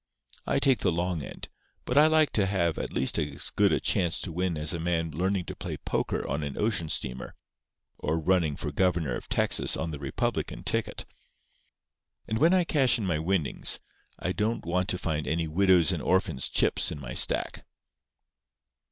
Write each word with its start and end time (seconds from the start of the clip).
I 0.47 0.57
take 0.57 0.79
the 0.79 0.91
long 0.91 1.21
end; 1.21 1.47
but 1.85 1.95
I 1.95 2.07
like 2.07 2.31
to 2.33 2.47
have 2.47 2.79
at 2.79 2.91
least 2.91 3.19
as 3.19 3.51
good 3.51 3.71
a 3.71 3.79
chance 3.79 4.19
to 4.21 4.31
win 4.31 4.57
as 4.57 4.73
a 4.73 4.79
man 4.79 5.11
learning 5.11 5.45
to 5.45 5.55
play 5.55 5.77
poker 5.77 6.27
on 6.27 6.41
an 6.41 6.57
ocean 6.57 6.89
steamer, 6.89 7.35
or 7.99 8.17
running 8.17 8.55
for 8.55 8.71
governor 8.71 9.13
of 9.15 9.29
Texas 9.29 9.77
on 9.77 9.91
the 9.91 9.99
Republican 9.99 10.63
ticket. 10.63 11.05
And 12.27 12.39
when 12.39 12.51
I 12.51 12.63
cash 12.63 12.97
in 12.97 13.05
my 13.05 13.19
winnings, 13.19 13.79
I 14.17 14.31
don't 14.31 14.65
want 14.65 14.89
to 14.89 14.97
find 14.97 15.27
any 15.27 15.47
widows' 15.47 15.91
and 15.91 16.01
orphans' 16.01 16.49
chips 16.49 16.91
in 16.91 16.99
my 16.99 17.13
stack." 17.13 17.63